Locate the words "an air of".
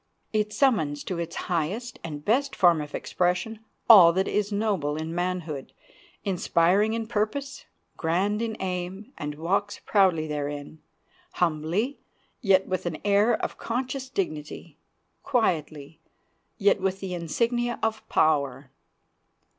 12.87-13.59